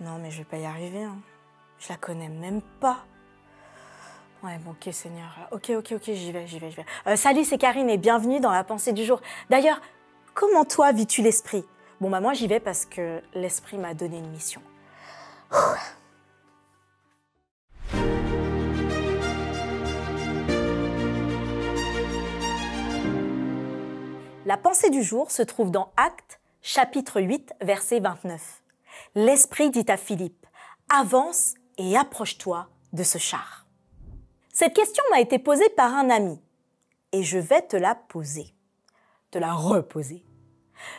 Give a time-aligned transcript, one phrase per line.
[0.00, 1.04] Non, mais je vais pas y arriver.
[1.04, 1.16] Hein.
[1.78, 3.04] Je la connais même pas.
[4.42, 5.48] Ouais, bon, ok, Seigneur.
[5.50, 6.86] Ok, ok, ok, j'y vais, j'y vais, j'y vais.
[7.06, 9.20] Euh, salut, c'est Karine et bienvenue dans la pensée du jour.
[9.48, 9.80] D'ailleurs,
[10.34, 11.64] comment toi vis-tu l'esprit?
[12.00, 14.60] Bon, bah, moi, j'y vais parce que l'esprit m'a donné une mission.
[24.44, 28.62] La pensée du jour se trouve dans Actes, chapitre 8, verset 29.
[29.14, 30.46] L'Esprit dit à Philippe,
[30.88, 33.66] avance et approche-toi de ce char.
[34.52, 36.40] Cette question m'a été posée par un ami
[37.12, 38.54] et je vais te la poser,
[39.30, 40.24] te la reposer.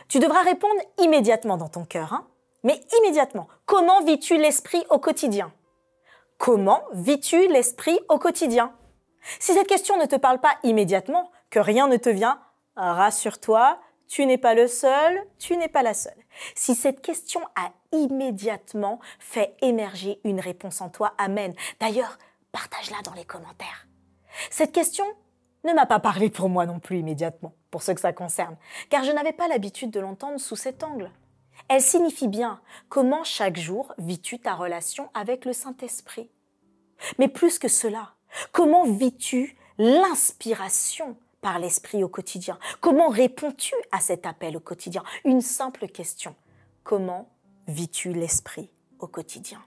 [0.08, 2.26] Tu devras répondre immédiatement dans ton cœur, hein
[2.64, 3.48] mais immédiatement.
[3.66, 5.52] Comment vis-tu l'esprit au quotidien?
[6.38, 8.72] Comment vis-tu l'esprit au quotidien?
[9.38, 12.40] Si cette question ne te parle pas immédiatement, que rien ne te vient,
[12.76, 13.78] rassure-toi,
[14.08, 16.12] tu n'es pas le seul, tu n'es pas la seule.
[16.54, 21.54] Si cette question a immédiatement fait émerger une réponse en toi, amen.
[21.78, 22.18] D'ailleurs,
[22.52, 23.86] partage-la dans les commentaires.
[24.50, 25.04] Cette question
[25.64, 28.56] ne m'a pas parlé pour moi non plus immédiatement, pour ce que ça concerne,
[28.88, 31.10] car je n'avais pas l'habitude de l'entendre sous cet angle.
[31.68, 36.30] Elle signifie bien comment chaque jour vis-tu ta relation avec le Saint-Esprit.
[37.18, 38.14] Mais plus que cela,
[38.52, 45.02] comment vis-tu l'inspiration par l'Esprit au quotidien Comment réponds-tu à cet appel au quotidien?
[45.24, 46.34] Une simple question.
[46.84, 47.28] Comment
[47.66, 49.62] vis-tu l'Esprit au quotidien?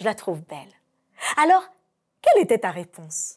[0.00, 0.72] Je la trouve belle.
[1.36, 1.64] Alors,
[2.22, 3.36] quelle était ta réponse?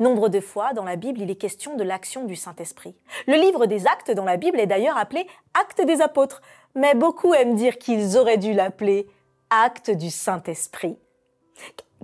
[0.00, 2.96] Nombre de fois, dans la Bible, il est question de l'action du Saint-Esprit.
[3.26, 6.42] Le livre des actes dans la Bible est d'ailleurs appelé Actes des apôtres,
[6.74, 9.08] mais beaucoup aiment dire qu'ils auraient dû l'appeler
[9.50, 10.98] Actes du Saint-Esprit.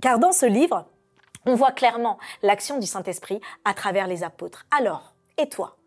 [0.01, 0.87] Car dans ce livre,
[1.45, 4.65] on voit clairement l'action du Saint-Esprit à travers les apôtres.
[4.71, 5.77] Alors, et toi?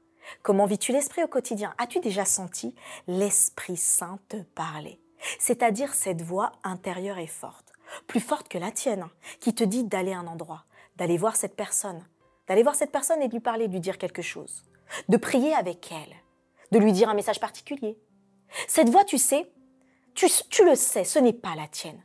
[0.42, 1.74] Comment vis-tu l'Esprit au quotidien?
[1.78, 2.74] As-tu déjà senti
[3.06, 5.00] l'Esprit Saint te parler?
[5.38, 7.72] C'est-à-dire cette voix intérieure et forte,
[8.06, 10.64] plus forte que la tienne, hein, qui te dit d'aller à un endroit,
[10.96, 12.04] d'aller voir cette personne,
[12.48, 14.64] d'aller voir cette personne et de lui parler, de lui dire quelque chose,
[15.08, 16.16] de prier avec elle,
[16.72, 17.98] de lui dire un message particulier.
[18.68, 19.50] Cette voix, tu sais,
[20.14, 22.02] tu, tu le sais, ce n'est pas la tienne.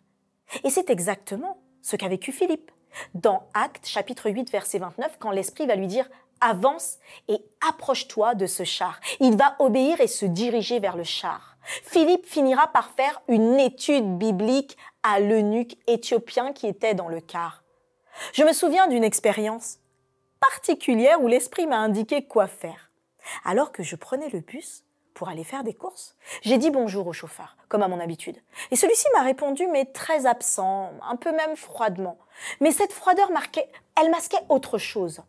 [0.63, 2.71] Et c'est exactement ce qu'a vécu Philippe.
[3.13, 6.09] Dans Actes chapitre 8 verset 29, quand l'Esprit va lui dire
[6.41, 6.97] avance
[7.27, 8.99] et approche-toi de ce char.
[9.19, 11.55] Il va obéir et se diriger vers le char.
[11.83, 17.63] Philippe finira par faire une étude biblique à l'eunuque éthiopien qui était dans le car.
[18.33, 19.77] Je me souviens d'une expérience
[20.39, 22.91] particulière où l'esprit m'a indiqué quoi faire.
[23.45, 24.83] Alors que je prenais le bus
[25.13, 28.37] pour aller faire des courses, j'ai dit bonjour au chauffeur, comme à mon habitude.
[28.71, 32.17] Et celui-ci m'a répondu, mais très absent, un peu même froidement.
[32.59, 33.69] Mais cette froideur marquait,
[33.99, 35.21] elle masquait autre chose.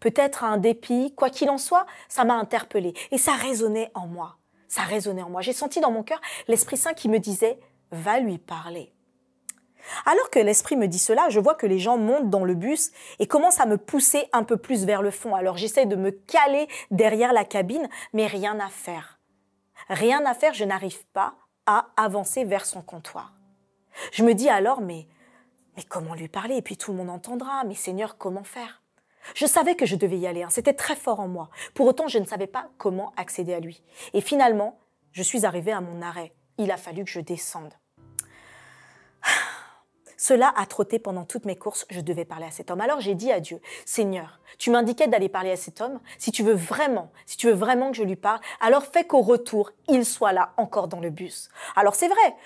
[0.00, 4.36] Peut-être un dépit, quoi qu'il en soit, ça m'a interpellé et ça résonnait en moi.
[4.68, 5.42] Ça résonnait en moi.
[5.42, 7.58] J'ai senti dans mon cœur l'Esprit Saint qui me disait,
[7.90, 8.94] va lui parler.
[10.06, 12.90] Alors que l'esprit me dit cela, je vois que les gens montent dans le bus
[13.18, 15.34] et commencent à me pousser un peu plus vers le fond.
[15.34, 19.13] Alors j'essaie de me caler derrière la cabine, mais rien à faire.
[19.88, 21.34] Rien à faire, je n'arrive pas
[21.66, 23.32] à avancer vers son comptoir.
[24.12, 25.06] Je me dis alors, mais,
[25.76, 26.56] mais comment lui parler?
[26.56, 28.82] Et puis tout le monde entendra, mais Seigneur, comment faire?
[29.34, 30.50] Je savais que je devais y aller, hein.
[30.50, 31.48] c'était très fort en moi.
[31.74, 33.82] Pour autant, je ne savais pas comment accéder à lui.
[34.12, 34.78] Et finalement,
[35.12, 36.34] je suis arrivée à mon arrêt.
[36.58, 37.72] Il a fallu que je descende.
[40.24, 42.80] Cela a trotté pendant toutes mes courses, je devais parler à cet homme.
[42.80, 46.00] Alors j'ai dit à Dieu, Seigneur, tu m'indiquais d'aller parler à cet homme.
[46.16, 49.20] Si tu veux vraiment, si tu veux vraiment que je lui parle, alors fais qu'au
[49.20, 51.50] retour, il soit là encore dans le bus.
[51.76, 52.36] Alors c'est vrai,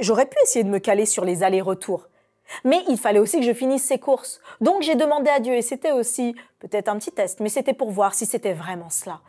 [0.00, 2.08] j'aurais pu essayer de me caler sur les allers-retours.
[2.64, 4.40] Mais il fallait aussi que je finisse ces courses.
[4.60, 7.92] Donc j'ai demandé à Dieu, et c'était aussi peut-être un petit test, mais c'était pour
[7.92, 9.20] voir si c'était vraiment cela.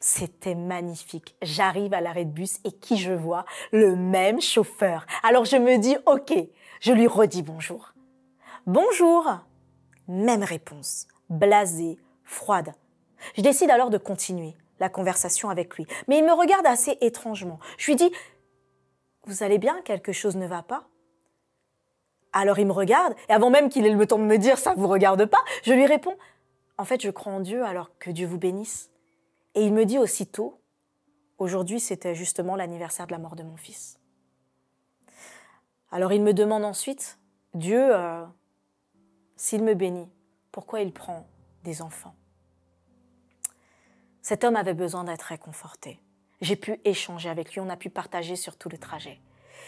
[0.00, 1.36] C'était magnifique.
[1.42, 3.44] J'arrive à l'arrêt de bus et qui je vois?
[3.72, 5.04] Le même chauffeur.
[5.22, 6.32] Alors je me dis, ok,
[6.80, 7.92] je lui redis bonjour.
[8.66, 9.28] Bonjour.
[10.08, 11.06] Même réponse.
[11.28, 12.74] Blasée, froide.
[13.36, 15.86] Je décide alors de continuer la conversation avec lui.
[16.06, 17.58] Mais il me regarde assez étrangement.
[17.78, 18.12] Je lui dis,
[19.24, 19.80] vous allez bien?
[19.82, 20.88] Quelque chose ne va pas?
[22.32, 24.74] Alors il me regarde, et avant même qu'il ait le temps de me dire, ça
[24.74, 26.16] ne vous regarde pas, je lui réponds,
[26.76, 28.90] en fait, je crois en Dieu, alors que Dieu vous bénisse.
[29.54, 30.60] Et il me dit aussitôt,
[31.38, 33.98] aujourd'hui c'était justement l'anniversaire de la mort de mon fils.
[35.90, 37.18] Alors il me demande ensuite,
[37.54, 38.24] Dieu, euh,
[39.36, 40.10] s'il me bénit,
[40.52, 41.26] pourquoi il prend
[41.64, 42.14] des enfants?
[44.20, 46.00] Cet homme avait besoin d'être réconforté.
[46.42, 49.20] J'ai pu échanger avec lui, on a pu partager sur tout le trajet.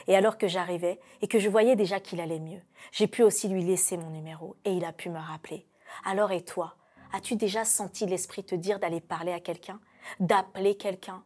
[0.06, 2.60] Et alors que j'arrivais et que je voyais déjà qu'il allait mieux,
[2.92, 5.66] j'ai pu aussi lui laisser mon numéro et il a pu me rappeler.
[6.04, 6.76] Alors et toi,
[7.12, 9.80] as-tu déjà senti l'esprit te dire d'aller parler à quelqu'un,
[10.20, 11.22] d'appeler quelqu'un?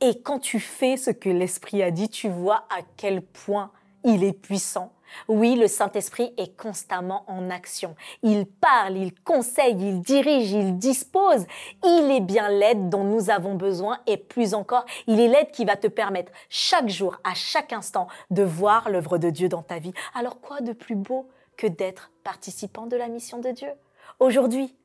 [0.00, 3.70] Et quand tu fais ce que l'esprit a dit, tu vois à quel point
[4.04, 4.92] il est puissant.
[5.28, 7.96] Oui, le Saint-Esprit est constamment en action.
[8.22, 11.46] Il parle, il conseille, il dirige, il dispose.
[11.84, 15.64] Il est bien l'aide dont nous avons besoin et plus encore, il est l'aide qui
[15.64, 19.78] va te permettre chaque jour, à chaque instant, de voir l'œuvre de Dieu dans ta
[19.78, 19.92] vie.
[20.14, 23.70] Alors quoi de plus beau que d'être participant de la mission de Dieu?
[24.18, 24.76] Aujourd'hui,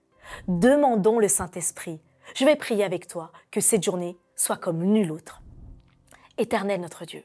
[0.47, 2.01] demandons le Saint-Esprit.
[2.33, 5.41] Je vais prier avec toi que cette journée soit comme nulle autre.
[6.37, 7.23] Éternel notre Dieu,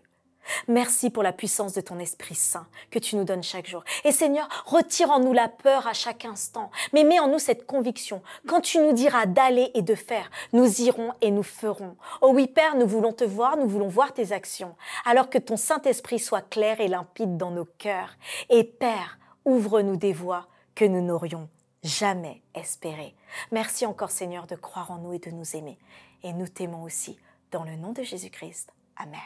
[0.71, 3.83] Merci pour la puissance de ton Esprit Saint que tu nous donnes chaque jour.
[4.05, 7.67] Et Seigneur, retire en nous la peur à chaque instant, mais mets en nous cette
[7.67, 8.23] conviction.
[8.47, 11.97] Quand tu nous diras d'aller et de faire, nous irons et nous ferons.
[12.21, 15.57] Oh oui, Père, nous voulons te voir, nous voulons voir tes actions, alors que ton
[15.57, 18.15] Saint-Esprit soit clair et limpide dans nos cœurs.
[18.49, 20.47] Et Père, ouvre-nous des voies
[20.77, 21.49] que nous n'aurions
[21.83, 23.17] jamais espérées.
[23.51, 25.81] Merci encore Seigneur de croire en nous et de nous aimer.
[26.23, 27.19] Et nous t'aimons aussi.
[27.51, 28.73] Dans le nom de Jésus-Christ.
[28.97, 29.19] Amen.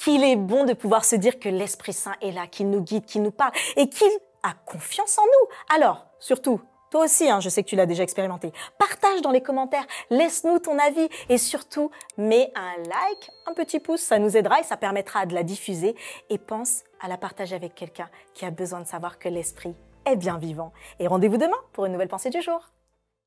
[0.00, 3.04] Qu'il est bon de pouvoir se dire que l'Esprit Saint est là, qu'il nous guide,
[3.04, 4.10] qu'il nous parle et qu'il
[4.42, 5.76] a confiance en nous.
[5.76, 6.60] Alors, surtout,
[6.90, 8.52] toi aussi, hein, je sais que tu l'as déjà expérimenté.
[8.78, 14.00] Partage dans les commentaires, laisse-nous ton avis et surtout, mets un like, un petit pouce,
[14.00, 15.94] ça nous aidera et ça permettra de la diffuser.
[16.30, 20.16] Et pense à la partager avec quelqu'un qui a besoin de savoir que l'esprit est
[20.16, 20.72] bien vivant.
[20.98, 22.72] Et rendez-vous demain pour une nouvelle pensée du jour.